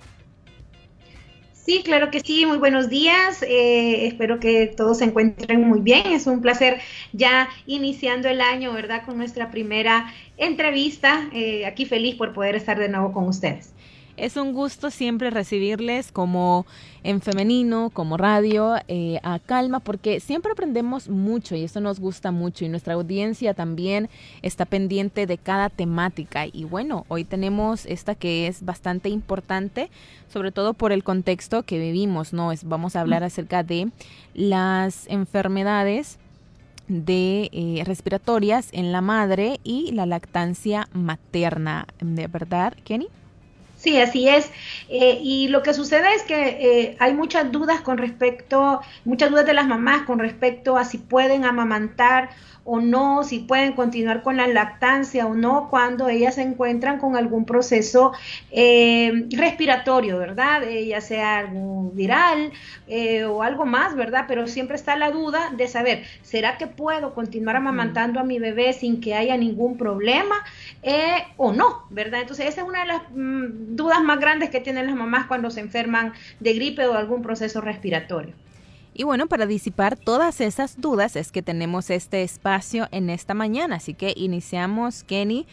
[1.67, 3.43] Sí, claro que sí, muy buenos días.
[3.43, 6.07] Eh, espero que todos se encuentren muy bien.
[6.13, 6.79] Es un placer
[7.11, 9.03] ya iniciando el año, ¿verdad?
[9.05, 11.29] Con nuestra primera entrevista.
[11.33, 13.75] Eh, aquí feliz por poder estar de nuevo con ustedes.
[14.17, 16.65] Es un gusto siempre recibirles como
[17.03, 22.31] en femenino, como radio, eh, a calma, porque siempre aprendemos mucho y eso nos gusta
[22.31, 24.09] mucho y nuestra audiencia también
[24.41, 26.47] está pendiente de cada temática.
[26.51, 29.91] Y bueno, hoy tenemos esta que es bastante importante,
[30.33, 32.51] sobre todo por el contexto que vivimos, ¿no?
[32.51, 33.91] Es, vamos a hablar acerca de
[34.33, 36.17] las enfermedades
[36.87, 43.09] de eh, respiratorias en la madre y la lactancia materna, ¿de verdad, Kenny?
[43.87, 44.51] Sí, así es.
[44.89, 49.45] Eh, y lo que sucede es que eh, hay muchas dudas con respecto, muchas dudas
[49.45, 52.31] de las mamás con respecto a si pueden amamantar
[52.69, 57.15] o no, si pueden continuar con la lactancia o no, cuando ellas se encuentran con
[57.15, 58.11] algún proceso
[58.51, 60.63] eh, respiratorio, ¿verdad?
[60.63, 62.51] Eh, ya sea algo viral
[62.89, 64.25] eh, o algo más, ¿verdad?
[64.27, 68.73] Pero siempre está la duda de saber, ¿será que puedo continuar amamantando a mi bebé
[68.73, 70.35] sin que haya ningún problema
[71.37, 72.21] o no, ¿verdad?
[72.21, 75.49] Entonces esa es una de las mm, dudas más grandes que tienen las mamás cuando
[75.51, 76.11] se enferman
[76.41, 78.33] de gripe o algún proceso respiratorio.
[78.99, 83.75] Y bueno, para disipar todas esas dudas es que tenemos este espacio en esta mañana.
[83.75, 85.45] Así que iniciamos, Kenny,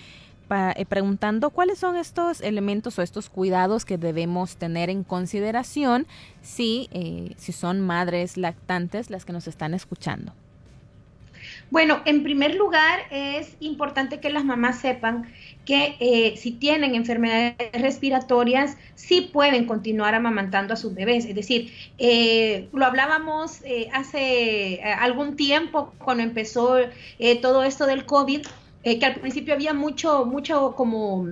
[0.50, 6.06] eh, preguntando cuáles son estos elementos o estos cuidados que debemos tener en consideración
[6.41, 10.32] si, eh, si son madres lactantes las que nos están escuchando.
[11.71, 15.33] Bueno, en primer lugar es importante que las mamás sepan
[15.65, 21.25] que eh, si tienen enfermedades respiratorias, sí pueden continuar amamantando a sus bebés.
[21.25, 26.77] Es decir, eh, lo hablábamos eh, hace algún tiempo cuando empezó
[27.41, 28.47] todo esto del COVID
[28.84, 31.27] eh, que al principio había mucho, mucho, como,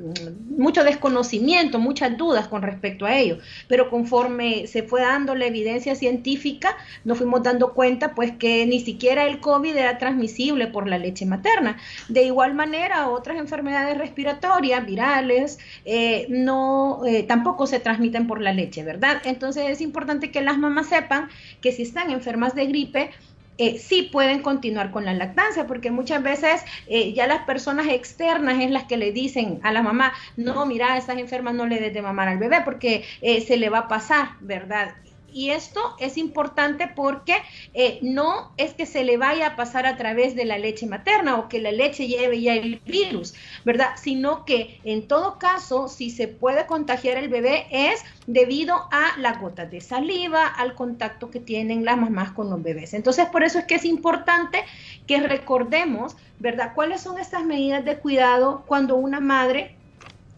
[0.56, 5.94] mucho desconocimiento, muchas dudas con respecto a ello, pero conforme se fue dando la evidencia
[5.94, 10.98] científica, nos fuimos dando cuenta pues que ni siquiera el COVID era transmisible por la
[10.98, 11.76] leche materna.
[12.08, 18.52] De igual manera, otras enfermedades respiratorias, virales, eh, no, eh, tampoco se transmiten por la
[18.52, 19.20] leche, ¿verdad?
[19.24, 21.28] Entonces es importante que las mamás sepan
[21.60, 23.10] que si están enfermas de gripe,
[23.58, 28.60] eh, sí pueden continuar con la lactancia, porque muchas veces eh, ya las personas externas
[28.60, 31.94] es las que le dicen a la mamá, no, mira, esas enfermas no le des
[31.94, 34.94] de mamar al bebé porque eh, se le va a pasar, ¿verdad?
[35.32, 37.36] Y esto es importante porque
[37.74, 41.38] eh, no es que se le vaya a pasar a través de la leche materna
[41.38, 43.34] o que la leche lleve ya el virus,
[43.64, 43.90] ¿verdad?
[43.96, 49.34] Sino que en todo caso, si se puede contagiar el bebé es debido a la
[49.34, 52.94] gota de saliva, al contacto que tienen las mamás con los bebés.
[52.94, 54.62] Entonces, por eso es que es importante
[55.06, 56.72] que recordemos, ¿verdad?
[56.74, 59.76] ¿Cuáles son estas medidas de cuidado cuando una madre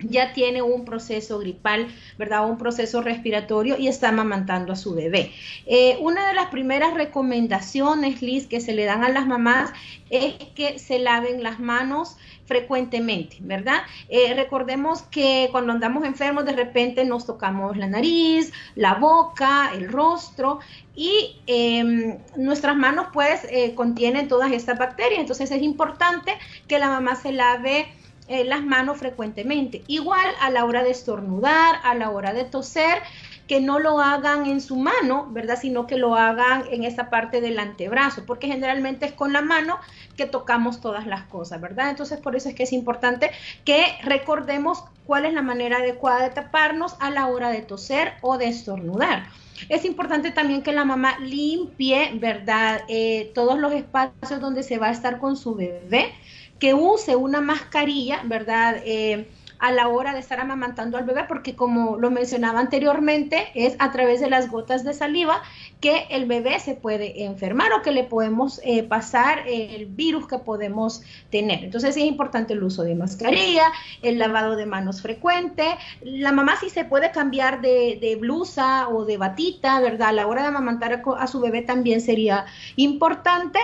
[0.09, 1.88] ya tiene un proceso gripal,
[2.19, 2.48] ¿verdad?
[2.48, 5.32] Un proceso respiratorio y está amamantando a su bebé.
[5.66, 9.72] Eh, una de las primeras recomendaciones, Liz, que se le dan a las mamás
[10.10, 12.16] es que se laven las manos
[12.47, 13.82] frecuentemente, ¿verdad?
[14.09, 19.88] Eh, recordemos que cuando andamos enfermos de repente nos tocamos la nariz, la boca, el
[19.88, 20.60] rostro
[20.94, 26.36] y em, nuestras manos pues eh, contienen todas estas bacterias, entonces es importante
[26.68, 27.86] que la mamá se lave
[28.28, 29.82] eh, las manos frecuentemente.
[29.86, 33.03] Igual a la hora de estornudar, a la hora de toser,
[33.47, 35.59] que no lo hagan en su mano, ¿verdad?
[35.60, 39.78] Sino que lo hagan en esa parte del antebrazo, porque generalmente es con la mano
[40.16, 41.91] que tocamos todas las cosas, ¿verdad?
[41.91, 43.30] Entonces por eso es que es importante
[43.65, 48.38] que recordemos cuál es la manera adecuada de taparnos a la hora de toser o
[48.38, 49.27] de estornudar.
[49.68, 52.80] Es importante también que la mamá limpie, ¿verdad?
[52.88, 56.12] Eh, todos los espacios donde se va a estar con su bebé
[56.59, 58.77] que use una mascarilla, ¿verdad?
[58.84, 59.28] Eh,
[59.65, 63.92] a la hora de estar amamantando al bebé, porque como lo mencionaba anteriormente, es a
[63.92, 65.42] través de las gotas de saliva
[65.80, 70.39] que el bebé se puede enfermar o que le podemos eh, pasar el virus que
[70.39, 71.65] podemos tener.
[71.65, 73.65] Entonces es importante el uso de mascarilla,
[74.03, 75.65] el lavado de manos frecuente.
[76.03, 80.09] La mamá sí se puede cambiar de, blusa o de batita, ¿verdad?
[80.09, 82.45] A la hora de amamantar a su bebé también sería
[82.77, 83.59] importante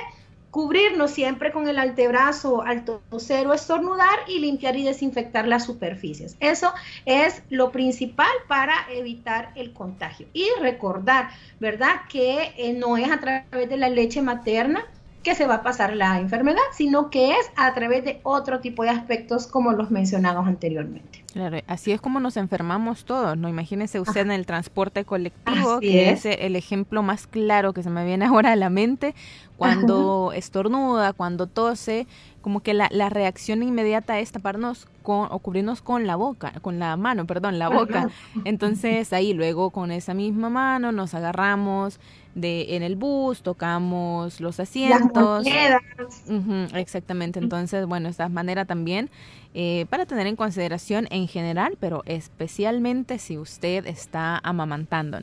[0.50, 6.36] cubrirnos siempre con el antebrazo al toser estornudar y limpiar y desinfectar las superficies.
[6.40, 6.72] Eso
[7.06, 10.26] es lo principal para evitar el contagio.
[10.32, 11.30] Y recordar,
[11.60, 12.02] ¿verdad?
[12.08, 14.86] Que eh, no es a través de la leche materna
[15.22, 18.82] que se va a pasar la enfermedad, sino que es a través de otro tipo
[18.82, 21.24] de aspectos como los mencionados anteriormente.
[21.32, 23.48] Claro, así es como nos enfermamos todos, ¿no?
[23.48, 26.24] Imagínese usted en el transporte colectivo, que es.
[26.24, 29.14] el ejemplo más claro que se me viene ahora a la mente,
[29.56, 32.06] cuando estornuda, cuando tose,
[32.40, 36.78] como que la, la, reacción inmediata es taparnos con, o cubrirnos con la boca, con
[36.78, 38.08] la mano, perdón, la boca.
[38.44, 42.00] Entonces ahí luego con esa misma mano nos agarramos
[42.34, 45.44] de en el bus, tocamos los asientos.
[46.74, 49.10] exactamente, entonces bueno, esta manera también
[49.52, 55.18] eh, para tener en consideración en general, pero especialmente si usted está amamantando.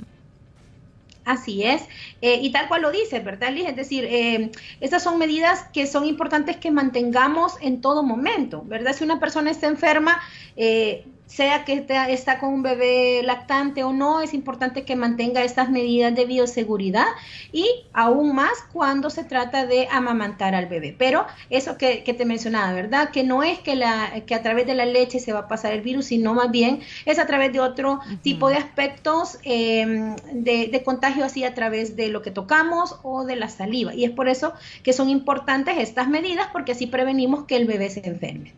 [1.27, 1.81] Así es,
[2.21, 3.67] eh, y tal cual lo dice, ¿verdad, Liz?
[3.67, 8.93] Es decir, eh, estas son medidas que son importantes que mantengamos en todo momento, ¿verdad?
[8.93, 10.21] Si una persona está enferma,
[10.55, 15.69] eh, sea que está con un bebé lactante o no, es importante que mantenga estas
[15.69, 17.05] medidas de bioseguridad
[17.51, 20.95] y aún más cuando se trata de amamantar al bebé.
[20.97, 23.09] Pero eso que, te mencionaba, ¿verdad?
[23.09, 25.73] Que no es que, la, que a través de la leche se va a pasar
[25.73, 30.67] el virus, sino más bien es a través de otro tipo de aspectos em, de,
[30.67, 33.93] de contagio así a través de lo que tocamos o de la saliva.
[33.93, 37.89] Y es por eso que son importantes estas medidas porque así prevenimos que el bebé
[37.89, 38.53] se enferme.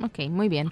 [0.00, 0.70] Ok, muy bien.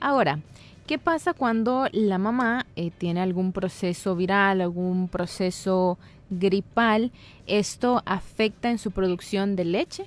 [0.00, 0.40] Ahora,
[0.86, 5.98] ¿Qué pasa cuando la mamá eh, tiene algún proceso viral, algún proceso
[6.28, 7.12] gripal?
[7.46, 10.06] ¿Esto afecta en su producción de leche?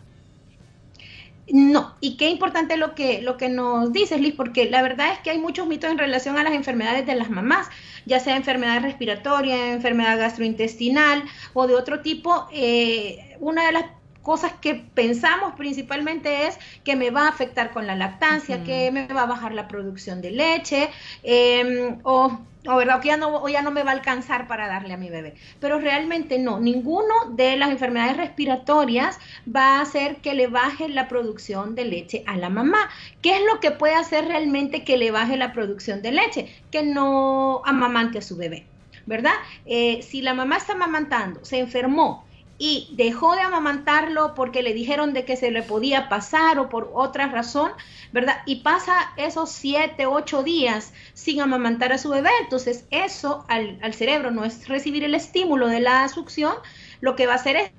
[1.48, 5.20] No, y qué importante lo que, lo que nos dices, Liz, porque la verdad es
[5.20, 7.68] que hay muchos mitos en relación a las enfermedades de las mamás,
[8.08, 11.24] ya sea enfermedad respiratoria, enfermedad gastrointestinal
[11.54, 12.48] o de otro tipo.
[12.52, 13.86] Eh, una de las
[14.26, 19.06] cosas que pensamos principalmente es que me va a afectar con la lactancia, que me
[19.08, 20.90] va a bajar la producción de leche,
[21.22, 23.02] em, o, o, ¿verdad?
[23.02, 25.36] que ya no, o ya no me va a alcanzar para darle a mi bebé.
[25.60, 29.20] Pero realmente no, ninguno de las enfermedades respiratorias
[29.56, 32.90] va a hacer que le baje la producción de leche a la mamá.
[33.22, 36.50] ¿Qué es lo que puede hacer realmente que le baje la producción de leche?
[36.72, 38.66] Que no amamante a su bebé.
[39.06, 39.36] ¿Verdad?
[39.68, 42.25] Eh, si la mamá está amamantando, se enfermó,
[42.58, 46.92] y dejó de amamantarlo porque le dijeron de que se le podía pasar o por
[46.94, 47.72] otra razón,
[48.14, 48.38] ¿verdad?
[48.46, 52.30] Y pasa esos siete, ocho días sin amamantar a su bebé.
[52.42, 56.56] Entonces eso al, al cerebro no es recibir el estímulo de la succión,
[57.02, 57.72] lo que va a hacer es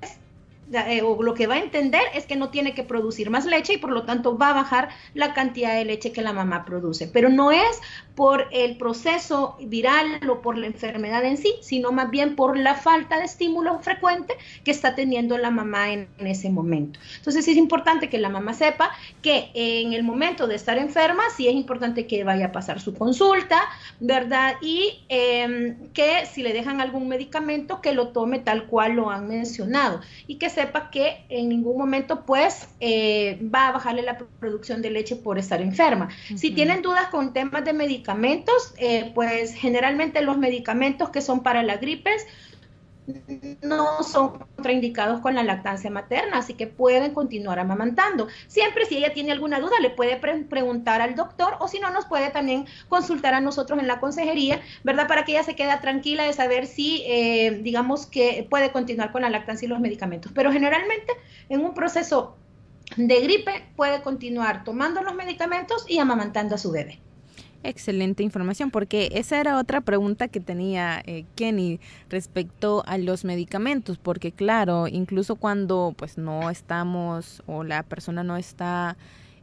[0.73, 3.75] eh, o lo que va a entender es que no tiene que producir más leche
[3.75, 7.07] y por lo tanto va a bajar la cantidad de leche que la mamá produce.
[7.07, 7.81] Pero no es
[8.17, 12.75] por el proceso viral o por la enfermedad en sí, sino más bien por la
[12.75, 14.35] falta de estímulo frecuente
[14.65, 16.99] que está teniendo la mamá en, ese momento.
[17.19, 18.91] Entonces es importante que la mamá sepa
[19.21, 22.95] que en el momento de estar enferma sí es importante que vaya a pasar su
[22.95, 23.61] consulta,
[24.01, 24.55] ¿verdad?
[24.63, 29.29] Y em, que si le dejan algún medicamento que lo tome tal cual lo han
[29.29, 34.81] mencionado y que sepa que en ningún momento pues eh, va a bajarle la producción
[34.81, 36.09] de leche por estar enferma.
[36.35, 38.06] Si tienen dudas con temas de medicamentos,
[38.79, 42.27] eh, pues generalmente los medicamentos que son para la gripes
[43.63, 48.27] no son contraindicados con la lactancia materna, así que pueden continuar amamantando.
[48.49, 52.07] Siempre si ella tiene alguna duda le puede preguntar al doctor o si no nos
[52.07, 55.07] puede también consultar a nosotros en la consejería, ¿verdad?
[55.07, 59.23] Para que ella se quede tranquila de saber si, eh, digamos, que puede continuar con
[59.23, 60.33] la lactancia y los medicamentos.
[60.35, 61.13] Pero generalmente
[61.49, 62.37] en un proceso
[62.97, 67.01] de gripe puede continuar tomando los medicamentos y amamantando a su bebé.
[67.67, 73.99] Excelente información, porque esa era otra pregunta que tenía eh, Kenny respecto a los medicamentos,
[73.99, 78.97] porque claro, incluso cuando pues no estamos o la persona no está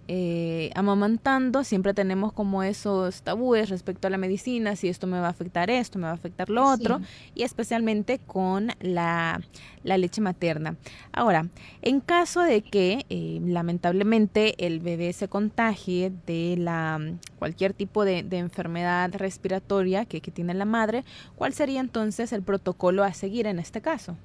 [0.10, 5.28] eh, amamantando, siempre tenemos como esos tabúes respecto a la medicina, si esto me va
[5.28, 7.00] a afectar esto, me va a afectar lo otro,
[7.36, 9.42] y especialmente con la,
[9.84, 10.76] leche materna.
[11.14, 11.48] Ahora,
[11.82, 17.00] en caso de que eh, lamentablemente el bebé se contagie de la
[17.40, 21.06] cualquier tipo de, enfermedad respiratoria que, que tiene la madre,
[21.36, 24.18] ¿cuál sería entonces el protocolo a seguir en este caso?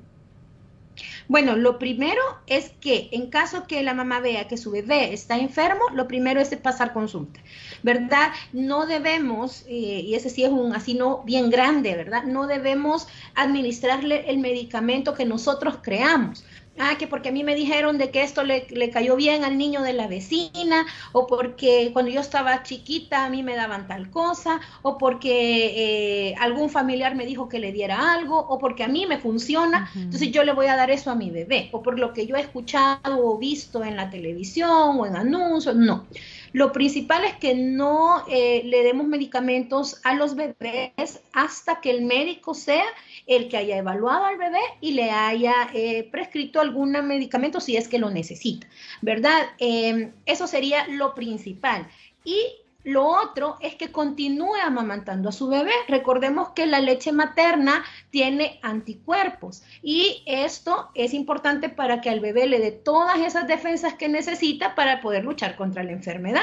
[1.28, 5.38] Bueno, lo primero es que en caso que la mamá vea que su bebé está
[5.38, 7.40] enfermo, lo primero es pasar consulta,
[7.83, 8.33] ¿verdad?
[8.52, 12.25] No debemos, eh, y ese sí es un así no bien grande, ¿verdad?
[12.25, 16.45] No debemos administrarle el medicamento que nosotros creamos
[16.78, 19.82] ah, que porque a mí me dijeron de que esto le, cayó bien al niño
[19.82, 24.61] de la vecina, o porque cuando yo estaba chiquita a mí me daban tal cosa,
[24.82, 29.06] o porque eh, algún familiar me dijo que le diera algo, o porque a mí
[29.06, 32.12] me funciona, entonces yo le voy a dar eso a mi bebé, o por lo
[32.12, 36.06] que yo he escuchado o visto en la televisión o en anuncios, no.
[36.52, 42.02] Lo principal es que no eh, le demos medicamentos a los bebés hasta que el
[42.02, 42.87] médico sea
[43.28, 47.87] el que haya evaluado al bebé y le haya eh, prescrito algún medicamento si es
[47.87, 48.66] que lo necesita,
[49.02, 49.50] ¿verdad?
[49.58, 51.87] Em, eso sería lo principal.
[52.25, 52.38] Y
[52.85, 55.73] lo otro es que continúe amamantando a su bebé.
[55.88, 62.47] Recordemos que la leche materna tiene anticuerpos y esto es importante para que al bebé
[62.47, 66.40] le dé todas esas defensas que necesita para poder luchar contra la enfermedad.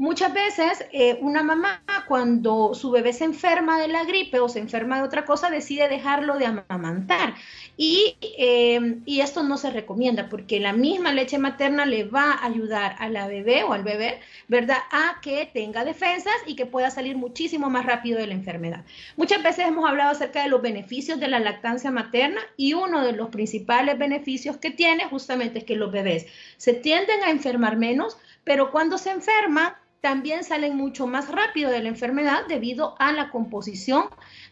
[0.00, 4.58] Muchas veces eh, una mamá cuando su bebé se enferma de la gripe o se
[4.58, 7.34] enferma de otra cosa decide dejarlo de amamantar
[7.76, 12.46] y, em, y, esto no se recomienda porque la misma leche materna le va a
[12.46, 14.78] ayudar a la bebé o al bebé, ¿verdad?
[14.90, 18.86] A que tenga defensas y que pueda salir muchísimo más rápido de la enfermedad.
[19.18, 23.12] Muchas veces hemos hablado acerca de los beneficios de la lactancia materna y uno de
[23.12, 26.24] los principales beneficios que tiene justamente es que los bebés
[26.56, 31.82] se tienden a enfermar menos, pero cuando se enferman también salen mucho más rápido de
[31.82, 34.04] la enfermedad debido a la composición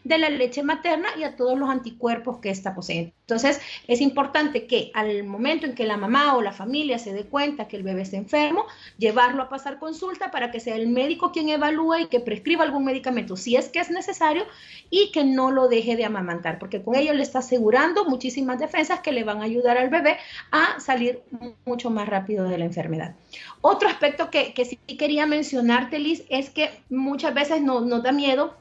[0.03, 3.13] de la leche materna y a todos los anticuerpos que ésta posee.
[3.21, 7.25] Entonces, es importante que al momento en que la mamá o la familia se dé
[7.25, 8.65] cuenta que el bebé está enfermo,
[8.97, 12.85] llevarlo a pasar consulta para que sea el médico quien evalúe y que prescriba algún
[12.85, 14.45] medicamento si es que es necesario
[14.89, 19.01] y que no lo deje de amamantar, porque con ello le está asegurando muchísimas defensas
[19.01, 20.17] que le van a ayudar al bebé
[20.51, 21.21] a salir
[21.65, 23.15] mucho más rápido de la enfermedad.
[23.61, 28.57] Otro aspecto que, sí quería mencionarte, Liz, es que muchas veces nos da miedo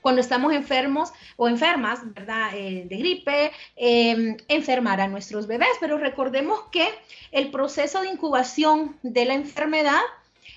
[0.00, 2.50] cuando estamos enfermos o enfermas, ¿verdad?
[2.54, 5.74] Eh, de gripe, em, enfermar a nuestros bebés.
[5.80, 6.88] Pero recordemos que
[7.30, 10.00] el proceso de incubación de la enfermedad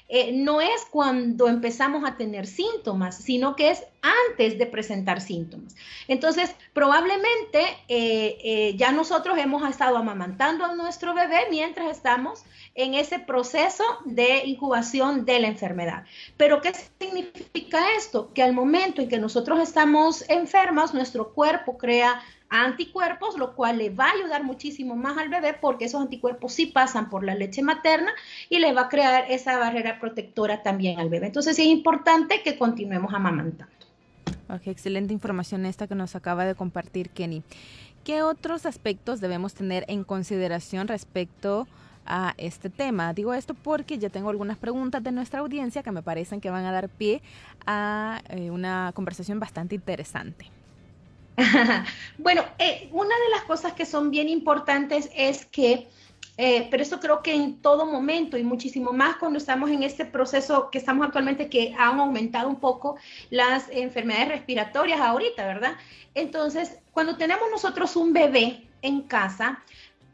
[0.08, 5.75] eh, no es cuando empezamos a tener síntomas, sino que es antes de presentar síntomas.
[6.08, 12.44] Entonces, probablemente eh, ya nosotros hemos estado amamantando a nuestro bebé mientras estamos
[12.75, 16.04] en ese proceso de incubación de la enfermedad.
[16.38, 18.32] Pero, ¿qué significa esto?
[18.34, 23.90] Que al momento en que nosotros estamos enfermas, nuestro cuerpo crea anticuerpos, lo cual le
[23.90, 27.62] va a ayudar muchísimo más al bebé porque esos anticuerpos sí pasan por la leche
[27.62, 28.12] materna
[28.50, 31.28] y le va a crear esa barrera protectora también al bebé.
[31.28, 33.74] Entonces es importante que continuemos amamantando.
[34.50, 37.44] Ok, excelente información esta que nos acaba de compartir Kenny.
[38.04, 41.68] ¿Qué otros aspectos debemos tener en consideración respecto
[42.06, 43.14] a este tema.
[43.14, 46.66] Digo esto porque ya tengo algunas preguntas de nuestra audiencia que me parecen que van
[46.66, 47.22] a dar pie
[47.66, 50.52] a eh, una conversación bastante interesante.
[52.18, 55.88] bueno, eh, una de las cosas que son bien importantes es que,
[56.38, 60.06] eh, pero eso creo que en todo momento y muchísimo más cuando estamos en este
[60.06, 62.98] proceso que estamos actualmente, que han aumentado un poco
[63.30, 65.74] las enfermedades respiratorias ahorita, ¿verdad?
[66.13, 69.63] Entonces, cuando tenemos nosotros un bebé en casa,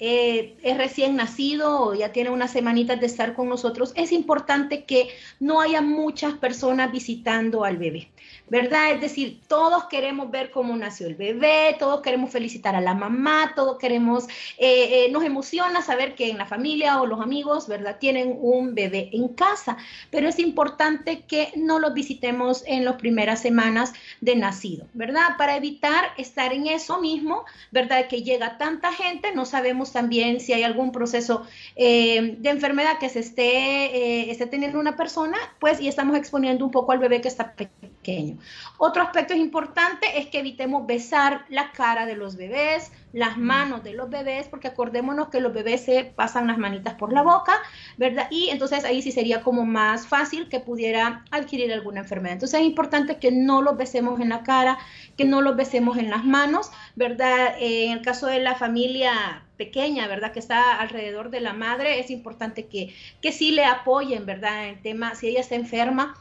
[0.04, 4.86] eh, es recién nacido o ya tiene unas semanitas de estar con nosotros, es importante
[4.86, 5.10] que
[5.40, 8.10] no haya muchas personas visitando al bebé.
[8.51, 8.91] ¿Verdad?
[8.91, 13.53] Es decir, todos queremos ver cómo nació el bebé, todos queremos felicitar a la mamá,
[13.55, 14.25] todos queremos,
[14.58, 17.96] eh, eh, nos emociona saber que en la familia o los amigos, ¿verdad?
[17.98, 19.77] Tienen un bebé en casa,
[20.10, 25.38] pero es importante que no los visitemos en las primeras semanas de nacido, ¿verdad?
[25.38, 28.10] Para evitar estar en eso mismo, ¿verdad?
[28.10, 33.08] Que llega tanta gente, no sabemos también si hay algún proceso eh, de enfermedad que
[33.08, 37.29] se esté, esté teniendo una persona, pues, y estamos exponiendo un poco al bebé que
[37.29, 38.40] está pequeño.
[38.77, 43.93] Otro aspecto importante es que evitemos besar la cara de los bebés, las manos de
[43.93, 47.53] los bebés, porque acordémonos que los bebés se pasan las manitas por la boca,
[47.98, 48.27] ¿verdad?
[48.31, 52.33] Y entonces ahí sí sería como más fácil que pudiera adquirir alguna enfermedad.
[52.33, 54.77] Entonces es importante que no los besemos en la cara,
[55.17, 57.55] que no los besemos en las manos, ¿verdad?
[57.60, 60.31] Eh, en el caso de la familia pequeña, ¿verdad?
[60.31, 64.63] Que está alrededor de la madre, es importante que, que sí le apoyen, ¿verdad?
[64.63, 66.15] En el tema, si ella está enferma,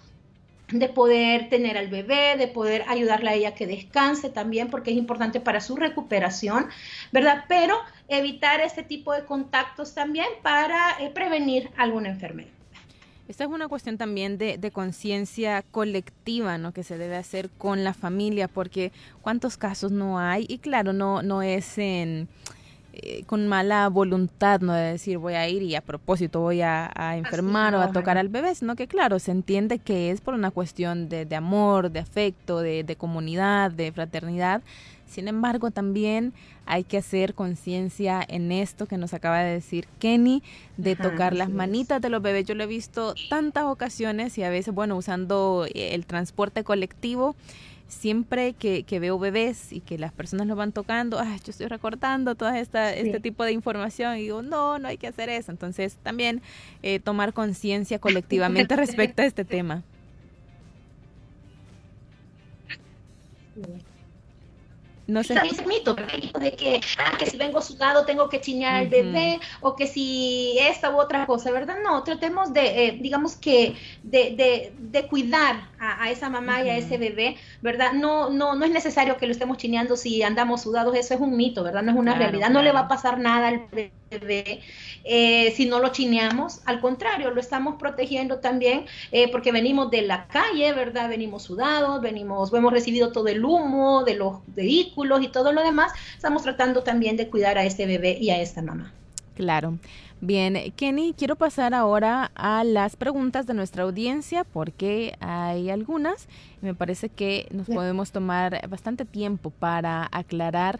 [0.72, 4.96] de poder tener al bebé, de poder ayudarle a ella que descanse también, porque es
[4.96, 6.68] importante para su recuperación,
[7.12, 7.44] ¿verdad?
[7.48, 7.76] Pero
[8.08, 12.50] evitar este tipo de contactos también para eh, prevenir alguna enfermedad.
[13.28, 16.72] Esta es una cuestión también de, de conciencia colectiva, ¿no?
[16.72, 18.90] Que se debe hacer con la familia, porque
[19.22, 22.28] cuántos casos no hay, y claro, no, no es en
[22.92, 26.90] eh, con mala voluntad, no de decir voy a ir y a propósito voy a,
[27.16, 30.50] enfermar o a tocar al bebé, sino que claro, se entiende que es por una
[30.50, 34.62] cuestión de, de amor, de afecto, de, de comunidad, de fraternidad.
[35.11, 36.32] Sin embargo, también
[36.66, 40.40] hay que hacer conciencia en esto que nos acaba de decir Kenny,
[40.76, 42.47] de tocar las manitas de los bebés.
[42.47, 47.35] Yo lo he visto tantas ocasiones y a veces, bueno, usando el transporte colectivo,
[47.90, 52.50] siempre que, veo bebés y que las personas lo van tocando, yo estoy recortando todo
[52.50, 55.50] esta, este tipo de información y digo, no, no hay que hacer eso.
[55.50, 56.40] Entonces también
[56.82, 59.82] eh, tomar conciencia colectivamente respecto a este tema.
[65.11, 65.35] No sé.
[65.35, 69.76] También mito, De que, ah, que si vengo sudado tengo que chiñar al bebé, o
[69.76, 71.76] que si esta u otra cosa, ¿verdad?
[71.83, 76.99] No, tratemos de, eh, digamos que, de, de, cuidar a, esa mamá y a ese
[76.99, 77.93] bebé, ¿verdad?
[77.93, 81.37] No, no, no es necesario que lo estemos chineando si andamos sudados, eso es un
[81.37, 81.83] mito, ¿verdad?
[81.83, 85.79] No es una realidad, no le va a pasar nada al bebé eh, si no
[85.79, 91.09] lo chineamos, al contrario, lo estamos protegiendo también eh, porque venimos de la calle, ¿verdad?
[91.09, 95.93] Venimos sudados, venimos, hemos recibido todo el humo de los vehículos y todo lo demás,
[96.14, 98.93] estamos tratando también de cuidar a este bebé y a esta mamá.
[99.37, 99.79] Claro.
[100.23, 106.29] Bien, Kenny, quiero pasar ahora a las preguntas de nuestra audiencia porque hay algunas.
[106.61, 110.79] Me parece que nos podemos tomar bastante tiempo para aclarar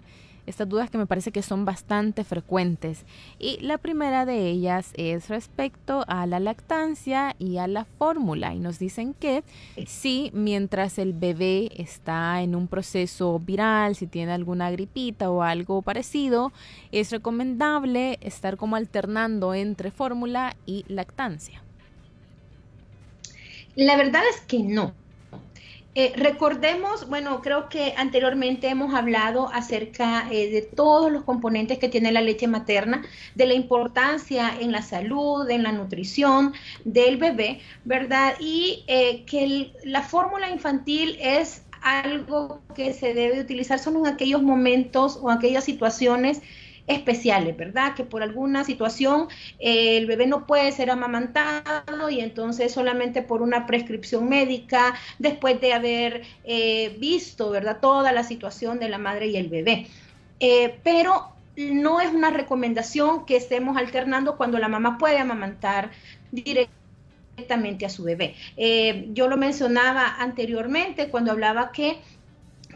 [0.51, 3.05] estas dudas que me parece que son bastante frecuentes.
[3.39, 8.55] Y la primera de ellas es respecto a la lactancia y a la fórmula.
[8.55, 9.43] Y nos dicen que
[9.87, 15.83] si mientras el bebé está en un proceso viral, si tiene alguna gripita o algo
[15.83, 16.53] parecido,
[16.93, 21.63] es recomendable estar como alternando entre fórmula y lactancia.
[23.77, 24.95] La verdad es que no.
[25.97, 31.89] Eh, recordemos, bueno, creo que anteriormente hemos hablado acerca eh, de todos los componentes que
[31.89, 33.03] tiene la leche materna,
[33.35, 36.55] de la importancia en la salud, en la nutrición
[36.85, 38.35] del bebé, ¿verdad?
[38.39, 44.43] Y eh, que la fórmula infantil es algo que se debe utilizar solo en aquellos
[44.43, 46.41] momentos o aquellas situaciones
[46.91, 47.95] especiales, ¿verdad?
[47.95, 49.29] Que por alguna situación
[49.59, 55.61] eh, el bebé no puede ser amamantado y entonces solamente por una prescripción médica, después
[55.61, 57.79] de haber eh, visto, ¿verdad?
[57.81, 59.87] Toda la situación de la madre y el bebé.
[60.41, 65.91] Eh, pero no es una recomendación que estemos alternando cuando la mamá puede amamantar
[66.33, 68.35] directamente a su bebé.
[69.15, 72.01] yo lo mencionaba anteriormente cuando hablaba que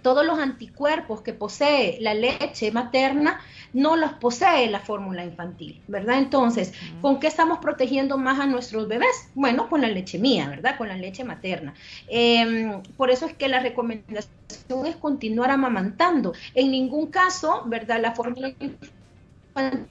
[0.04, 3.40] todos los anticuerpos que posee la leche materna
[3.74, 6.18] no los posee la fórmula infantil, ¿verdad?
[6.18, 9.28] Entonces, ¿con qué estamos protegiendo más a nuestros bebés?
[9.34, 10.78] Bueno, con la leche mía, ¿verdad?
[10.78, 11.74] Con la leche materna.
[12.08, 16.32] Em, por eso es que la recomendación es continuar amamantando.
[16.54, 18.00] En ningún caso, ¿verdad?
[18.00, 19.88] La fórmula infantil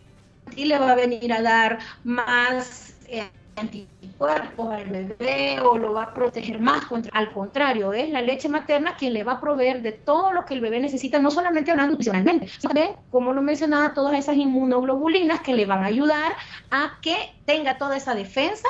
[0.55, 2.95] le va a venir a dar más...
[3.07, 7.11] Eh, anticuerpos al bebé o lo va a proteger más contra.
[7.13, 10.53] Al contrario, es la leche materna quien le va a proveer de todo lo que
[10.53, 12.73] el bebé necesita, no solamente hablando nutricionalmente, sino
[13.11, 16.33] como lo mencionaba, todas esas inmunoglobulinas que le van a ayudar
[16.71, 18.67] a que tenga toda esa defensa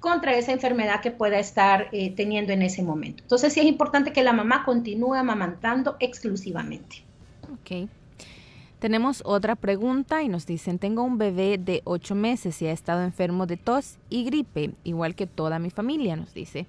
[0.00, 3.22] contra esa enfermedad que pueda estar eh, teniendo en ese momento.
[3.22, 7.02] Entonces sí es importante que la mamá continúe amamantando exclusivamente.
[7.52, 7.88] Ok.
[8.78, 13.02] Tenemos otra pregunta y nos dicen, tengo un bebé de 8 meses y ha estado
[13.02, 16.66] enfermo de tos y gripe, igual que toda mi familia, nos dice.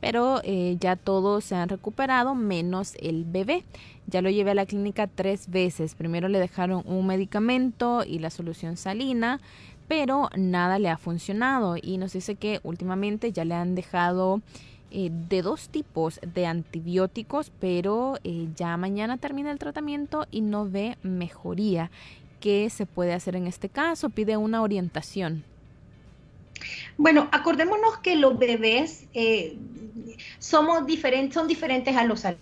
[0.00, 3.62] Pero eh, ya todos se han recuperado, menos el bebé.
[4.08, 5.94] Ya lo llevé a la clínica tres veces.
[5.94, 9.40] Primero le dejaron un medicamento y la solución salina,
[9.86, 11.76] pero nada le ha funcionado.
[11.80, 14.42] Y nos dice que últimamente ya le han dejado
[14.92, 20.68] eh, de dos tipos de antibióticos, pero eh, ya mañana termina el tratamiento y no
[20.68, 21.90] ve mejoría.
[22.40, 24.10] ¿Qué se puede hacer en este caso?
[24.10, 25.44] Pide una orientación.
[26.96, 29.56] Bueno, acordémonos que los bebés eh,
[30.38, 32.36] somos diferentes, son diferentes a los, a,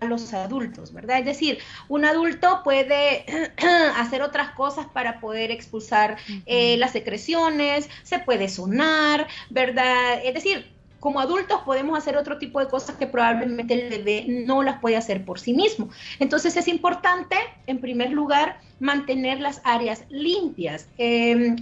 [0.00, 1.20] los adultos, ¿verdad?
[1.20, 3.24] Es decir, un adulto puede
[3.96, 10.20] hacer otras cosas para poder expulsar eh, las secreciones, se puede sonar, ¿verdad?
[10.24, 10.66] Es decir,
[11.02, 14.96] como adultos podemos hacer otro tipo de cosas que probablemente el bebé no las puede
[14.96, 15.90] hacer por sí mismo.
[16.20, 17.34] Entonces es importante,
[17.66, 20.86] en primer lugar, mantener las áreas limpias.
[20.98, 21.56] Em,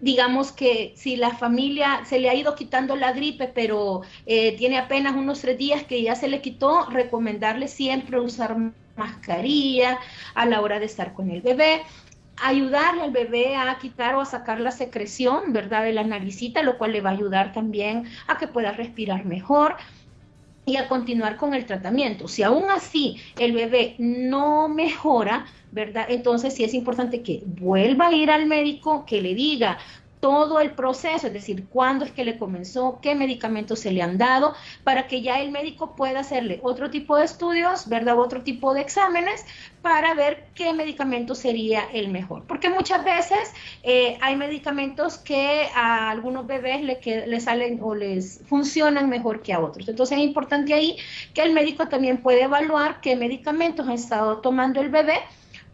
[0.00, 4.78] digamos que si la familia se le ha ido quitando la gripe, pero eh, tiene
[4.78, 8.56] apenas unos tres días que ya se le quitó, recomendarle siempre usar
[8.96, 9.98] mascarilla
[10.34, 11.82] a la hora de estar con el bebé
[12.42, 15.84] ayudarle al bebé a quitar o a sacar la secreción, ¿verdad?
[15.84, 19.76] De la naricita, lo cual le va a ayudar también a que pueda respirar mejor.
[20.66, 22.26] Y a continuar con el tratamiento.
[22.26, 26.06] Si aún así el bebé no mejora, ¿verdad?
[26.10, 29.78] Entonces sí es importante que vuelva a ir al médico, que le diga,
[30.20, 34.18] todo el proceso, es decir, cuándo es que le comenzó, qué medicamentos se le han
[34.18, 38.18] dado, para que ya el médico pueda hacerle otro tipo de estudios, ¿verdad?
[38.18, 39.44] Otro tipo de exámenes
[39.82, 42.44] para ver qué medicamento sería el mejor.
[42.48, 43.52] Porque muchas veces
[43.82, 49.42] eh, hay medicamentos que a algunos bebés le, que, le salen o les funcionan mejor
[49.42, 49.88] que a otros.
[49.88, 50.96] Entonces es importante ahí
[51.34, 55.20] que el médico también puede evaluar qué medicamentos ha estado tomando el bebé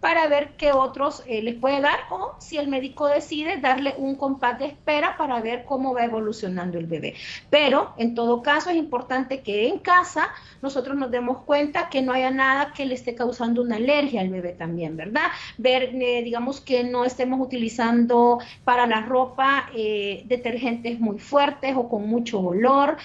[0.03, 4.17] para ver qué otros eh, les puede dar o si el médico decide darle un
[4.17, 7.15] compás de espera para ver cómo va evolucionando el bebé.
[7.51, 10.29] Pero en todo caso es importante que en casa
[10.61, 14.31] nosotros nos demos cuenta que no haya nada que le esté causando una alergia al
[14.31, 15.29] bebé también, ¿verdad?
[15.57, 21.89] Ver, eh, digamos que no estemos utilizando para la ropa eh, detergentes muy fuertes o
[21.89, 22.97] con mucho olor,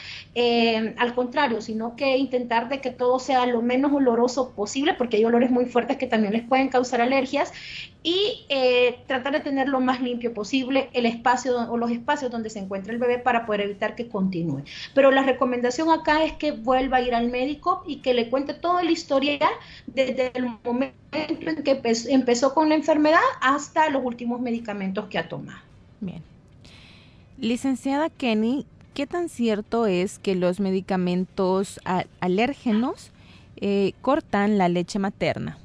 [0.98, 5.26] al contrario, sino que intentar de que todo sea lo menos oloroso posible porque hay
[5.26, 7.54] olores muy fuertes que también les pueden causar alergias
[8.04, 12.50] y eh, tratar de tener lo más limpio posible el espacio o los espacios donde
[12.50, 14.63] se encuentra el bebé para poder evitar que continúe.
[14.93, 18.54] Pero la recomendación acá es que vuelva a ir al médico y que le cuente
[18.54, 19.52] todo el historial
[19.88, 25.28] desde el momento en que empezó con la enfermedad hasta los últimos medicamentos que ha
[25.28, 25.60] tomado.
[26.00, 26.23] Bien.
[27.39, 31.80] Licenciada Kenny, ¿qué tan cierto es que los medicamentos
[32.19, 33.12] alérgenos
[33.58, 35.58] eh, cortan la leche materna?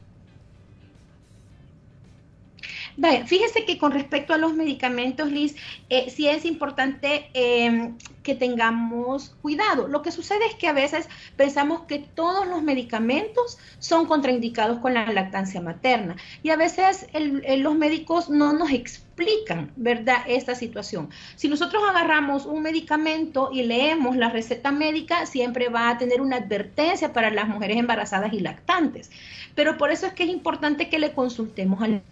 [3.27, 5.57] Fíjese que con respecto a los medicamentos, Liz,
[5.89, 9.89] eh, sí es importante em, que tengamos cuidado.
[9.89, 14.95] Lo que sucede es que a veces pensamos que todos los medicamentos son contraindicados con
[14.95, 17.07] la lactancia materna y a veces
[17.59, 21.11] los médicos no nos explican, ¿verdad?, esta situación.
[21.37, 26.37] Si nosotros agarramos un medicamento y leemos la receta médica, siempre va a tener una
[26.37, 29.11] advertencia para las mujeres embarazadas y lactantes.
[29.55, 32.03] Pero por eso es que es importante que le consultemos al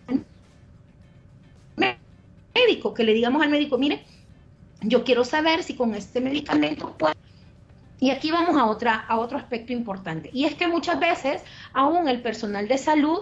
[2.67, 4.05] médico, que le digamos al médico, mire,
[4.83, 7.15] yo quiero saber si con este medicamento puedo...
[8.01, 11.43] Y aquí vamos a, otra, a otro aspecto importante, y es que muchas veces
[11.75, 13.21] aún el personal de salud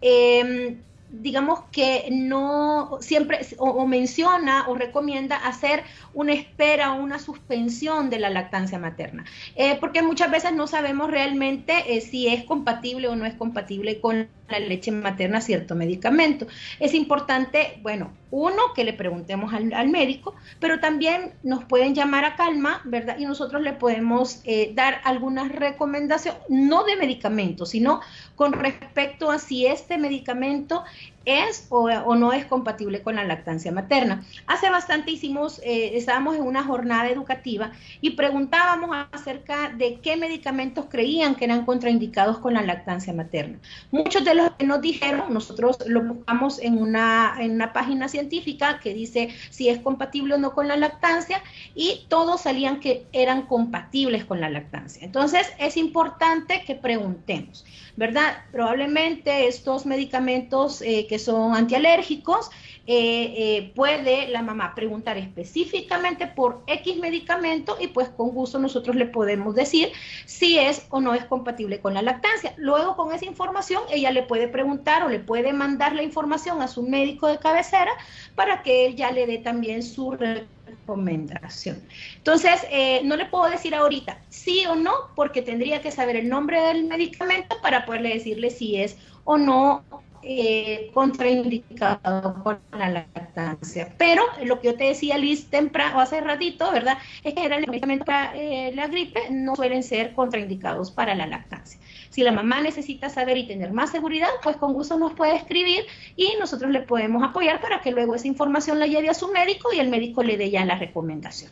[0.00, 0.76] eh,
[1.12, 5.82] digamos que no siempre o, menciona o recomienda hacer
[6.14, 9.24] una espera o una suspensión de la lactancia materna,
[9.56, 14.00] eh, porque muchas veces no sabemos realmente eh, si es compatible o no es compatible
[14.00, 16.46] con la leche materna cierto medicamento.
[16.78, 22.36] Es importante, bueno, uno, que le preguntemos al, médico, pero también nos pueden llamar a
[22.36, 23.18] calma, ¿verdad?
[23.18, 28.00] Y nosotros le podemos eh, dar algunas recomendaciones, no de medicamentos, sino
[28.36, 30.84] con respecto a si este medicamento
[31.24, 34.24] es o, no es compatible con la lactancia materna.
[34.46, 40.86] Hace bastante hicimos, eh, estábamos en una jornada educativa y preguntábamos acerca de qué medicamentos
[40.90, 43.58] creían que eran contraindicados con la lactancia materna.
[43.90, 48.80] Muchos de los que nos dijeron, nosotros lo buscamos en una, en una página científica
[48.80, 51.42] que dice si es compatible o no con la lactancia
[51.74, 55.04] y todos salían que eran compatibles con la lactancia.
[55.04, 57.64] Entonces es importante que preguntemos,
[57.96, 58.38] ¿verdad?
[58.52, 62.50] Probablemente estos medicamentos eh, que son antialérgicos,
[62.86, 68.94] eh, eh, puede la mamá preguntar específicamente por X medicamento y pues con gusto nosotros
[68.94, 69.90] le podemos decir
[70.24, 72.54] si es o no es compatible con la lactancia.
[72.58, 76.68] Luego con esa información ella le puede preguntar o le puede mandar la información a
[76.68, 77.90] su médico de cabecera
[78.36, 81.82] para que él ya le dé también su recomendación.
[82.18, 86.28] Entonces, eh, no le puedo decir ahorita sí o no, porque tendría que saber el
[86.28, 89.82] nombre del medicamento para poderle decirle si es o no
[90.22, 93.94] eh, contraindicado con la lactancia.
[93.96, 96.98] Pero lo que yo te decía, Liz, temprano, hace ratito, ¿verdad?
[97.24, 101.80] Es que medicamento para eh, la gripe no suelen ser contraindicados para la lactancia.
[102.10, 105.84] Si la mamá necesita saber y tener más seguridad, pues con gusto nos puede escribir
[106.16, 109.72] y nosotros le podemos apoyar para que luego esa información la lleve a su médico
[109.72, 111.50] y el médico le dé ya la recomendación.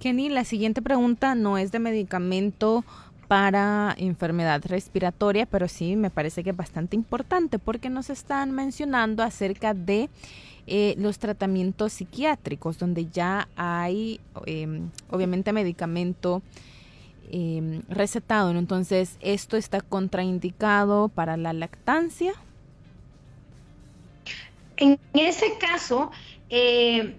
[0.00, 2.84] Kenny, la siguiente pregunta no es de medicamento
[3.28, 9.22] para enfermedad respiratoria, pero sí me parece que es bastante importante porque nos están mencionando
[9.22, 10.08] acerca de
[10.66, 16.42] eh, los tratamientos psiquiátricos, donde ya hay em, obviamente medicamento
[17.30, 18.50] em, recetado.
[18.50, 22.32] Entonces, ¿esto está contraindicado para la lactancia?
[24.78, 26.10] En ese caso,
[26.48, 27.14] eh,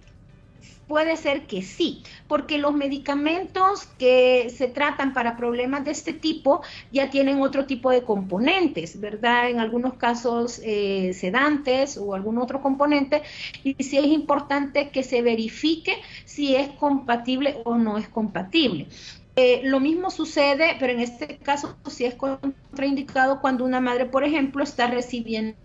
[0.89, 6.63] Puede ser que sí, porque los medicamentos que se tratan para problemas de este tipo
[6.91, 9.52] ya tienen otro tipo de componentes, ¿verdad?
[9.52, 13.21] En algunos casos eh, sedantes o algún otro componente,
[13.63, 15.93] y sí es importante que se verifique
[16.25, 18.88] si es compatible o no es compatible.
[19.36, 24.23] Eh, lo mismo sucede, pero en este caso sí es contraindicado cuando una madre, por
[24.23, 25.56] ejemplo, está recibiendo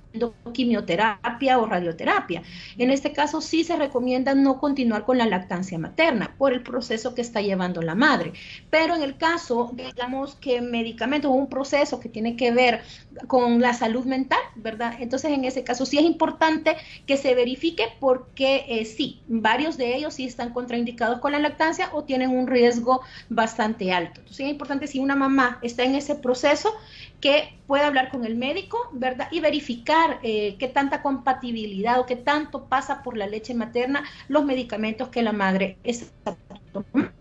[0.52, 2.42] quimioterapia o radioterapia.
[2.78, 7.14] En este caso sí se recomienda no continuar con la lactancia materna por el proceso
[7.14, 8.32] que está llevando la madre.
[8.70, 12.82] Pero en el caso, digamos que medicamentos o un proceso que tiene que ver
[13.26, 14.94] con la salud mental, ¿verdad?
[15.00, 19.96] Entonces en ese caso sí es importante que se verifique porque eh, sí, varios de
[19.96, 24.20] ellos sí están contraindicados con la lactancia o tienen un riesgo bastante alto.
[24.20, 26.72] Entonces es importante si una mamá está en ese proceso,
[27.20, 29.28] que pueda hablar con el médico, ¿verdad?
[29.30, 34.44] Y verificar eh, qué tanta compatibilidad o qué tanto pasa por la leche materna los
[34.44, 36.36] medicamentos que la madre está
[36.72, 37.14] tomando.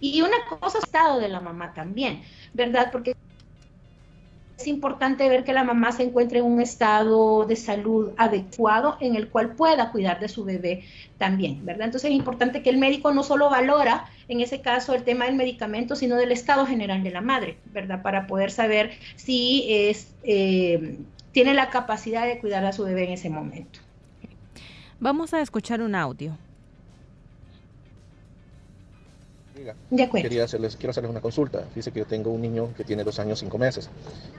[0.00, 2.22] Y una cosa es estado de la mamá también,
[2.54, 2.90] ¿verdad?
[2.90, 3.14] Porque
[4.60, 9.16] es importante ver que la mamá se encuentre en un estado de salud adecuado en
[9.16, 10.84] el cual pueda cuidar de su bebé
[11.18, 11.86] también, ¿verdad?
[11.86, 15.34] Entonces es importante que el médico no solo valora en ese caso el tema del
[15.34, 18.02] medicamento, sino del estado general de la madre, ¿verdad?
[18.02, 20.98] Para poder saber si es, eh,
[21.32, 23.80] tiene la capacidad de cuidar a su bebé en ese momento.
[24.98, 26.36] Vamos a escuchar un audio.
[30.22, 31.64] Quería hacerles, quiero hacerles una consulta.
[31.74, 33.88] Dice que yo tengo un niño que tiene dos años, cinco meses,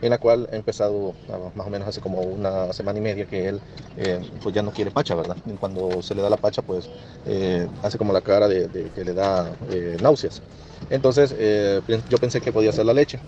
[0.02, 3.26] en la cual he empezado ah, más o menos hace como una semana y media
[3.26, 3.60] que él
[3.98, 5.38] eh, pues ya no quiere pacha, ¿verdad?
[5.46, 6.88] Y cuando se le da la pacha, pues
[7.26, 10.42] eh, hace como la cara de, que le da eh, náuseas.
[10.90, 11.32] Entonces
[12.10, 13.20] yo pensé que podía ser la leche.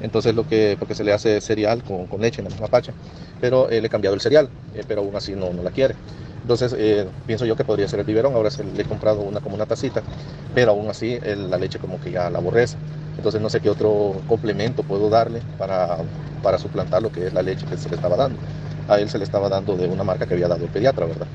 [0.00, 2.92] Entonces lo que, porque se le hace cereal con, con leche en la misma pacha,
[3.40, 4.48] pero le he cambiado el cereal,
[4.88, 5.94] pero aún así no, no la quiere.
[6.42, 9.40] Entonces eh, pienso yo que podría ser el biberón, ahora se le he comprado una
[9.40, 10.04] como una tacita,
[10.52, 12.78] pero aún así la leche como que ya la aborrece.
[13.16, 15.98] Entonces no sé qué otro complemento puedo darle para,
[16.40, 18.40] para suplantar lo que es la leche que se le estaba dando.
[18.86, 21.28] A él se le estaba dando de una marca que había dado el pediatra, ¿verdad?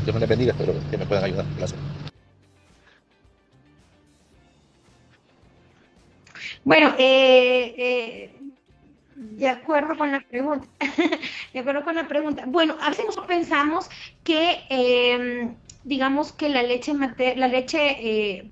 [0.00, 1.46] Dios me les bendiga, pero que me puedan ayudar.
[1.56, 1.82] Gracias.
[6.64, 8.39] Bueno, eh, eh
[9.20, 10.66] de acuerdo con la pregunta.
[11.52, 12.44] de acuerdo con la pregunta.
[12.46, 13.90] Bueno, a veces nosotros pensamos
[14.24, 15.54] que, em,
[15.84, 16.94] digamos que la leche,
[17.36, 18.50] la leche eh,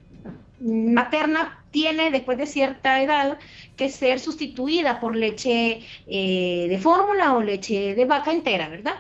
[0.61, 3.39] materna tiene después de cierta edad
[3.77, 8.97] que ser sustituida por leche eh, de fórmula o leche de vaca entera, ¿verdad?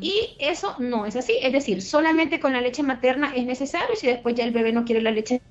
[0.00, 3.96] Y eso no es así, es decir, solamente con la leche materna es necesario y
[3.96, 5.42] si después ya el bebé no quiere la leche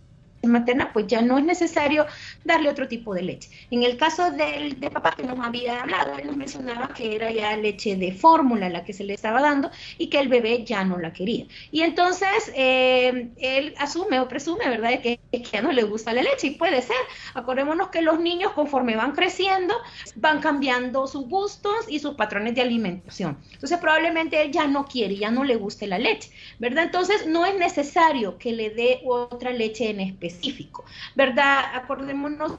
[0.47, 2.05] materna, pues ya no es necesario
[2.43, 3.49] darle otro tipo de leche.
[3.71, 7.31] En el caso del de papá que nos había hablado, él nos mencionaba que era
[7.31, 10.83] ya leche de fórmula la que se le estaba dando y que el bebé ya
[10.83, 11.45] no la quería.
[11.71, 16.23] Y entonces eh, él asume o presume, ¿verdad?, que, que, ya no le gusta la
[16.23, 16.97] leche y puede ser.
[17.33, 19.73] Acordémonos que los niños conforme van creciendo
[20.15, 23.37] van cambiando sus gustos y sus patrones de alimentación.
[23.53, 26.85] Entonces probablemente él ya no quiere, ya no le guste la leche, ¿verdad?
[26.85, 30.83] Entonces no es necesario que le dé otra leche en especial específico,
[31.15, 31.75] ¿verdad?
[31.75, 32.53] Acordémonos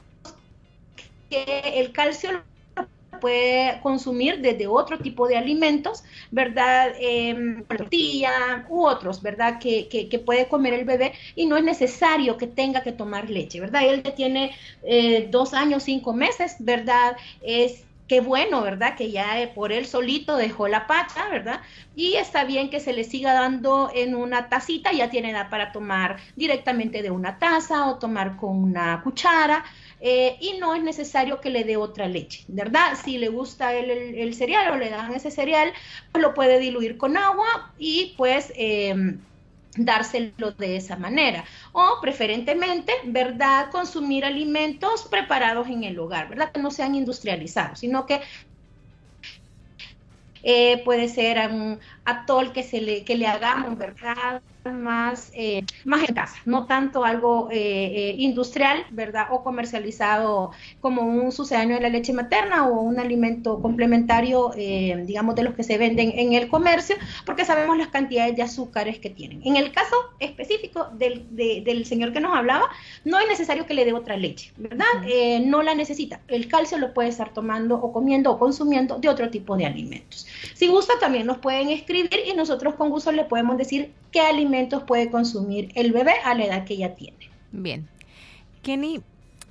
[1.29, 2.45] que el calcio lo
[3.19, 6.93] puede consumir desde otro tipo de alimentos, ¿verdad?
[6.99, 9.59] Eh, tortilla u otros, ¿verdad?
[9.59, 13.59] Que, que, puede comer el bebé y no es necesario que tenga que tomar leche,
[13.59, 13.83] ¿verdad?
[13.85, 17.15] Él que tiene eh, dos años, cinco meses, ¿verdad?
[17.41, 18.95] Es qué bueno, ¿verdad?
[18.95, 21.61] Que ya eh, por él solito dejó la pacha, ¿verdad?
[21.95, 25.71] Y está bien que se le siga dando en una tacita, ya tiene edad para
[25.71, 29.63] tomar directamente de una taza o tomar con una cuchara.
[30.01, 32.97] Eh, y no es necesario que le dé otra leche, ¿verdad?
[33.01, 35.71] Si le gusta el, el, cereal o le dan ese cereal,
[36.11, 38.51] pues lo puede diluir con agua y pues...
[38.55, 39.17] Eh,
[39.75, 41.45] dárselo de esa manera.
[41.71, 43.69] O preferentemente, ¿verdad?
[43.71, 46.51] Consumir alimentos preparados en el hogar, ¿verdad?
[46.51, 48.21] Que no sean industrializados, sino que
[50.43, 54.41] eh, puede ser un atol que, se le, que le hagamos, ¿verdad?
[54.71, 59.27] Más, eh, más en casa, no tanto algo eh, eh, industrial, ¿verdad?
[59.31, 60.51] O comercializado
[60.81, 65.63] como un sucedáneo de la leche materna o un alimento complementario, digamos, de los que
[65.63, 69.41] se venden en el comercio, porque sabemos las cantidades de azúcares que tienen.
[69.45, 72.69] En el caso específico del, del señor que nos hablaba,
[73.03, 74.85] no es necesario que le dé otra leche, ¿verdad?
[75.45, 76.21] no la necesita.
[76.27, 80.27] El calcio lo puede estar tomando o comiendo o consumiendo de otro tipo de alimentos.
[80.53, 84.81] Si gusta, también nos pueden escribir y nosotros con gusto le podemos decir qué alimentos
[84.83, 87.17] puede consumir el bebé a la edad que ya tiene.
[87.51, 87.85] Bien.
[88.61, 89.01] Kenny,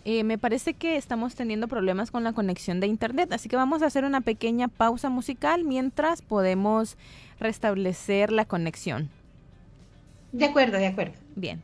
[0.07, 3.83] eh, me parece que estamos teniendo problemas con la conexión de internet, así que vamos
[3.83, 6.97] a hacer una pequeña pausa musical mientras podemos
[7.39, 9.11] restablecer la conexión.
[10.33, 11.13] De acuerdo, de acuerdo.
[11.37, 11.63] Bien.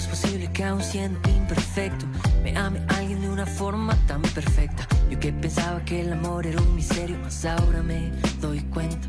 [0.00, 2.06] Es posible que aún siendo imperfecto
[2.42, 4.86] me ame alguien de una forma tan perfecta?
[5.10, 8.10] Yo que pensaba que el amor era un misterio, mas ahora me
[8.40, 9.08] doy cuenta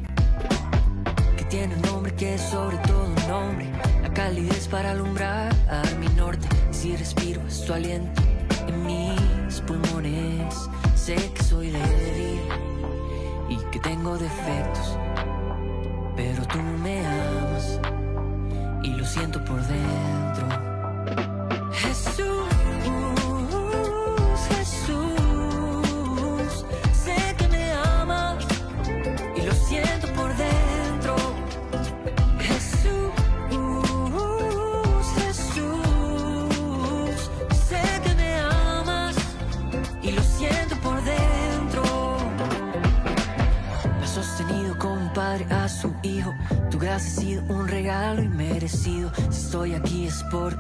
[1.38, 3.72] que tiene un nombre que es sobre todo un nombre.
[4.02, 6.46] La calidez para alumbrar a mi norte.
[6.72, 8.22] Si respiro es tu aliento
[8.68, 10.54] en mis pulmones,
[10.96, 12.42] sé que soy débil
[13.48, 14.98] y que tengo defectos,
[16.18, 17.80] pero tú me amas
[18.84, 20.31] y lo siento por dentro.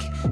[0.01, 0.30] Es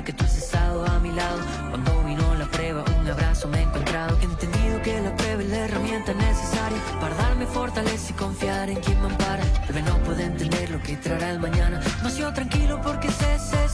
[0.00, 1.40] saber que tú has estado a mi lado.
[1.70, 4.16] Cuando vino la prueba, un abrazo me he encontrado.
[4.20, 8.80] He entendido que la prueba es la herramienta necesaria para darme fortaleza y confiar en
[8.80, 9.44] quien me ampara.
[9.66, 13.68] Tal vez no pueda entender lo que traerá el mañana, mas tranquilo porque sé, sé,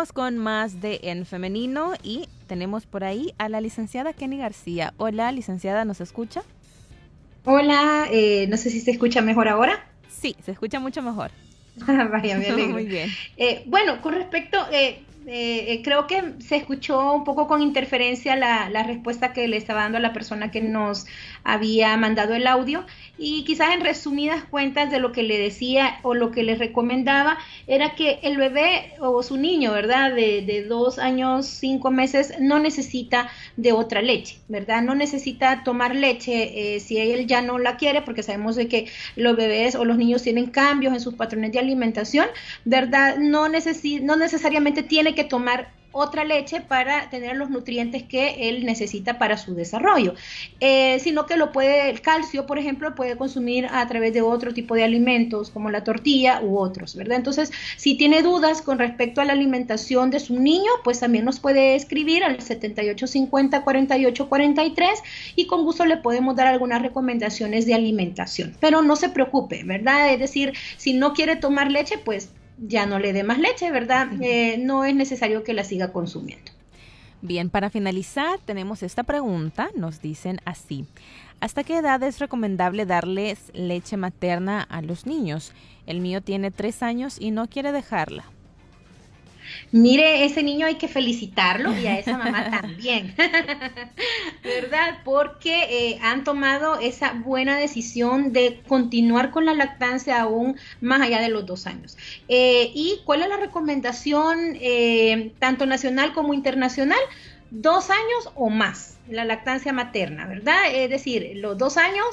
[0.00, 4.94] Continuamos con más de En Femenino y tenemos por ahí a la licenciada Kenny García.
[4.96, 6.42] Hola, licenciada, ¿nos escucha?
[7.44, 9.84] Hola, eh, no sé si se escucha mejor ahora.
[10.08, 11.32] Sí, se escucha mucho mejor.
[11.86, 12.74] Vaya, me alegro.
[12.74, 13.18] Muy bien.
[13.36, 18.36] Eh, bueno, con respecto, eh, eh, eh, creo que se escuchó un poco con interferencia
[18.36, 21.06] la, la respuesta que le estaba dando a la persona que nos
[21.44, 22.86] había mandado el audio
[23.18, 27.38] y quizás en resumidas cuentas de lo que le decía o lo que le recomendaba
[27.66, 30.14] era que el bebé o su niño, ¿verdad?
[30.14, 33.28] De, de dos años, cinco meses, no necesita
[33.58, 34.82] de otra leche, ¿verdad?
[34.82, 38.86] No necesita tomar leche eh, si él ya no la quiere, porque sabemos de que
[39.16, 42.26] los bebés o los niños tienen cambios en sus patrones de alimentación,
[42.64, 43.16] ¿verdad?
[43.18, 48.64] No, necesi no necesariamente tiene que tomar otra leche para tener los nutrientes que él
[48.64, 50.14] necesita para su desarrollo,
[50.60, 54.54] eh, sino que lo puede, el calcio, por ejemplo, puede consumir a través de otro
[54.54, 57.16] tipo de alimentos como la tortilla u otros, ¿verdad?
[57.16, 61.40] Entonces, si tiene dudas con respecto a la alimentación de su niño, pues también nos
[61.40, 65.02] puede escribir al 7850 4843
[65.36, 68.56] y con gusto le podemos dar algunas recomendaciones de alimentación.
[68.60, 70.12] Pero no se preocupe, ¿verdad?
[70.12, 74.08] Es decir, si no quiere tomar leche, pues ya no le dé más leche, ¿verdad?
[74.20, 76.52] Eh, no es necesario que la siga consumiendo.
[77.22, 79.70] Bien, para finalizar, tenemos esta pregunta.
[79.74, 80.86] Nos dicen así.
[81.40, 85.52] ¿Hasta qué edad es recomendable darles leche materna a los niños?
[85.86, 88.24] El mío tiene tres años y no quiere dejarla.
[89.72, 93.14] Mire, ese niño hay que felicitarlo y a esa mamá también,
[94.42, 94.98] ¿verdad?
[95.04, 101.20] Porque eh, han tomado esa buena decisión de continuar con la lactancia aún más allá
[101.20, 101.96] de los dos años.
[102.28, 107.00] Eh, ¿Y cuál es la recomendación eh, tanto nacional como internacional?
[107.52, 110.62] Dos años o más, la lactancia materna, ¿verdad?
[110.72, 112.06] Es decir, los dos años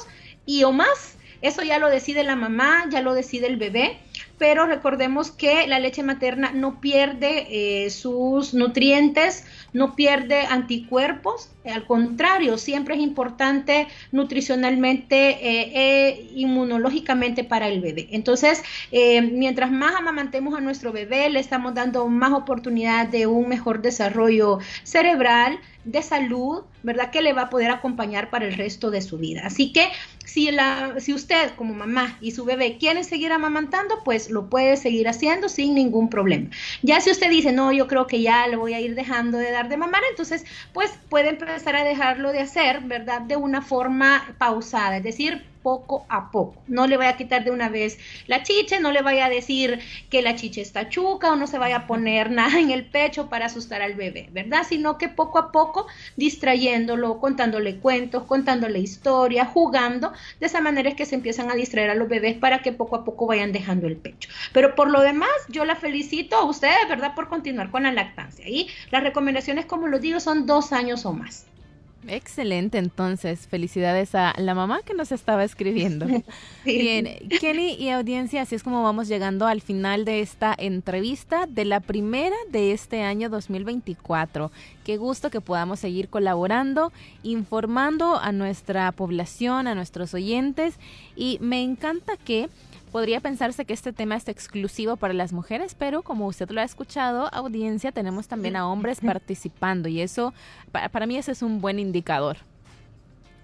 [0.46, 3.98] y o más, eso ya lo decide la mamá, ya lo decide el bebé
[4.38, 9.44] pero recordemos que la leche materna no pierde eh, sus nutrientes,
[9.78, 18.08] no pierde anticuerpos, al contrario, siempre es importante nutricionalmente e inmunológicamente para el bebé.
[18.10, 23.48] Entonces, eh, mientras más amamantemos a nuestro bebé, le estamos dando más oportunidad de un
[23.48, 27.10] mejor desarrollo cerebral, de salud, ¿verdad?
[27.10, 29.42] Que le va a poder acompañar para el resto de su vida.
[29.44, 29.88] Así que
[30.24, 34.76] si, la, si usted como mamá y su bebé quieren seguir amamantando, pues lo puede
[34.76, 36.50] seguir haciendo sin ningún problema.
[36.82, 39.50] Ya si usted dice, no, yo creo que ya le voy a ir dejando de
[39.50, 43.22] dar de mamar, entonces pues puede empezar a dejarlo de hacer, ¿verdad?
[43.22, 46.62] De una forma pausada, es decir, poco a poco.
[46.66, 49.80] No le vaya a quitar de una vez la chiche, no le vaya a decir
[50.08, 53.28] que la chiche está chuca o no se vaya a poner nada en el pecho
[53.28, 54.62] para asustar al bebé, ¿verdad?
[54.66, 60.94] Sino que poco a poco distrayéndolo, contándole cuentos, contándole historias, jugando, de esa manera es
[60.94, 63.86] que se empiezan a distraer a los bebés para que poco a poco vayan dejando
[63.86, 64.30] el pecho.
[64.54, 67.14] Pero por lo demás, yo la felicito a ustedes, ¿verdad?
[67.14, 68.48] Por continuar con la lactancia.
[68.48, 71.47] Y las recomendaciones, como lo digo, son dos años o más.
[72.06, 76.06] Excelente, entonces, felicidades a la mamá que nos estaba escribiendo.
[76.64, 77.08] Bien,
[77.40, 81.80] Kenny y audiencia, así es como vamos llegando al final de esta entrevista de la
[81.80, 84.52] primera de este año 2024.
[84.84, 86.92] Qué gusto que podamos seguir colaborando,
[87.24, 90.76] informando a nuestra población, a nuestros oyentes
[91.16, 92.48] y me encanta que
[92.92, 96.64] Podría pensarse que este tema es exclusivo para las mujeres, pero como usted lo ha
[96.64, 100.32] escuchado, audiencia, tenemos también a hombres participando y eso,
[100.72, 102.38] para, mí ese es un buen indicador.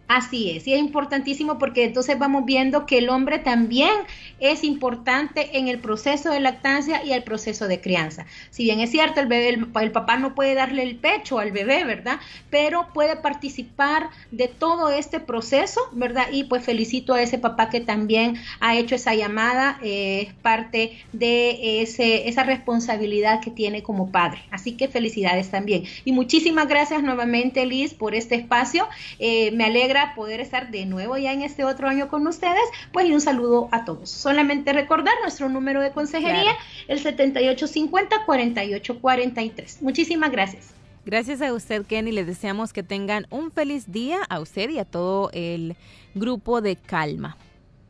[0.07, 3.91] Así es, y es importantísimo porque entonces vamos viendo que el hombre también
[4.39, 8.27] es importante en el proceso de lactancia y el proceso de crianza.
[8.51, 11.85] Si bien es cierto, el bebé, el, papá no puede darle el pecho al bebé,
[11.85, 12.21] ¿verdad?
[12.51, 16.27] Pero puede participar de todo este proceso, ¿verdad?
[16.31, 20.99] Y pues felicito a ese papá que también ha hecho esa llamada, eh, es parte
[21.15, 24.43] de ese, esa responsabilidad que tiene como padre.
[24.51, 25.85] Así que felicidades también.
[26.05, 28.87] Y muchísimas gracias nuevamente, Liz, por este espacio.
[29.19, 33.07] Eh, me alegra poder estar de nuevo ya en este otro año con ustedes, pues
[33.07, 34.09] y un saludo a todos.
[34.11, 36.53] Solamente recordar nuestro número de consejería,
[36.89, 39.81] el 7850-4843.
[39.81, 40.75] Muchísimas gracias.
[41.07, 42.13] Gracias a usted, Kenny.
[42.13, 45.77] Les deseamos que tengan un feliz día a usted y a todo el
[46.15, 47.37] grupo de Calma.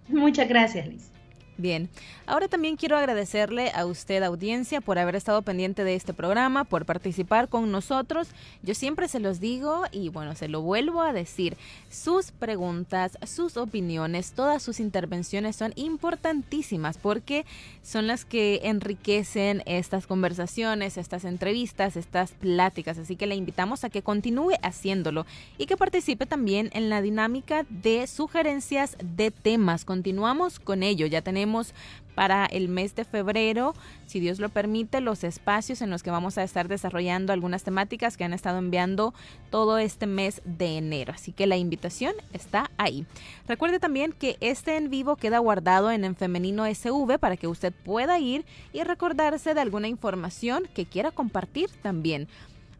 [0.08, 1.10] Muchas gracias, Liz.
[1.56, 1.88] Bien,
[2.26, 6.84] ahora también quiero agradecerle a usted, audiencia, por haber estado pendiente de este programa, por
[6.84, 8.28] participar con nosotros.
[8.62, 11.56] Yo siempre se los digo y bueno, se lo vuelvo a decir.
[11.90, 17.44] Sus preguntas, sus opiniones, todas sus intervenciones son importantísimas porque
[17.82, 22.98] son las que enriquecen estas conversaciones, estas entrevistas, estas pláticas.
[22.98, 25.26] Así que le invitamos a que continúe haciéndolo
[25.58, 29.84] y que participe también en la dinámica de sugerencias de temas.
[29.84, 31.06] Continuamos con ello.
[31.06, 31.74] Ya tenemos
[32.14, 33.74] para el mes de febrero,
[34.06, 38.16] si Dios lo permite, los espacios en los que vamos a estar desarrollando algunas temáticas
[38.16, 39.14] que han estado enviando
[39.50, 41.12] todo este mes de enero.
[41.14, 43.06] Así que la invitación está ahí.
[43.48, 47.72] Recuerde también que este en vivo queda guardado en En Femenino SV para que usted
[47.72, 52.28] pueda ir y recordarse de alguna información que quiera compartir también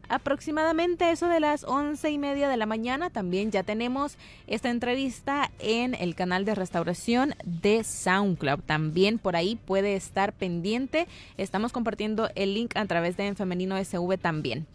[0.09, 5.51] aproximadamente eso de las once y media de la mañana también ya tenemos esta entrevista
[5.59, 8.59] en el canal de restauración de SoundCloud.
[8.65, 11.07] También por ahí puede estar pendiente.
[11.37, 14.65] Estamos compartiendo el link a través de En Femenino SV también.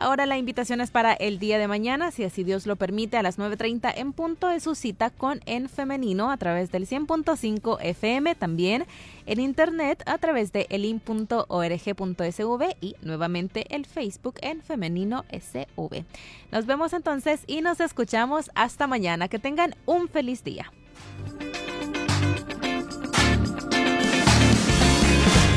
[0.00, 3.22] Ahora la invitación es para el día de mañana, si así Dios lo permite, a
[3.24, 8.36] las 9.30 en punto de su cita con En Femenino a través del 100.5 FM,
[8.36, 8.86] también
[9.28, 16.04] en internet a través de elin.org.sv y nuevamente el Facebook en Femenino SV.
[16.50, 19.28] Nos vemos entonces y nos escuchamos hasta mañana.
[19.28, 20.72] Que tengan un feliz día.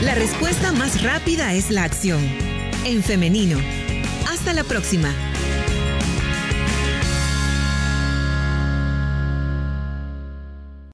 [0.03, 2.21] La respuesta más rápida es la acción.
[2.85, 3.57] En femenino
[4.27, 5.30] hasta la próxima.